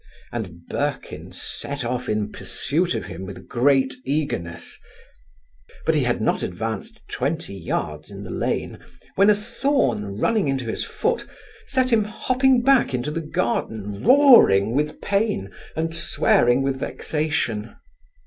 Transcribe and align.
and 0.31 0.65
Birkin 0.67 1.31
set 1.31 1.85
off 1.85 2.09
in 2.09 2.31
pursuit 2.31 2.95
of 2.95 3.05
him 3.05 3.23
with 3.23 3.47
great 3.47 3.93
eagerness; 4.03 4.79
but 5.85 5.93
he 5.93 6.01
had 6.05 6.19
not 6.19 6.41
advanced 6.41 7.01
twenty 7.07 7.53
yards 7.53 8.09
in 8.09 8.23
the 8.23 8.31
lane, 8.31 8.79
when 9.13 9.29
a 9.29 9.35
thorn 9.35 10.17
running 10.19 10.47
into 10.47 10.65
his 10.65 10.83
foot, 10.83 11.27
sent 11.67 11.93
him 11.93 12.05
hopping 12.05 12.63
back 12.63 12.95
into 12.95 13.11
the 13.11 13.21
garden, 13.21 14.03
roaring 14.03 14.73
with 14.73 15.01
pain, 15.01 15.51
and 15.75 15.95
swearing 15.95 16.63
with 16.63 16.79
vexation. 16.79 17.75